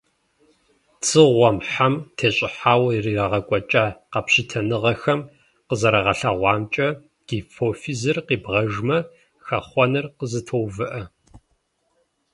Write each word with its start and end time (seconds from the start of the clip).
Дзыгъуэм, 1.01 1.57
хьэм 1.69 1.93
тещӀыхьауэ 2.17 2.89
ирагъэкӀуэкӀа 2.95 3.85
къэпщытэныгъэхэм 4.11 5.19
къызэрагъэлъэгъуамкӀэ, 5.67 6.87
гипофизыр 7.27 8.17
къибгъэжмэ, 8.27 8.97
хэхъуэныр 9.45 10.05
къызэтоувыӀэ. 10.17 11.01